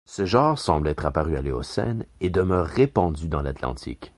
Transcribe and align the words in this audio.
Ce 0.07 0.25
genre 0.25 0.57
semble 0.57 0.87
être 0.87 1.05
apparu 1.05 1.37
à 1.37 1.43
l'Éocène, 1.43 2.07
et 2.21 2.31
demeure 2.31 2.65
répandu 2.65 3.27
dans 3.27 3.43
l'Atlantique. 3.43 4.09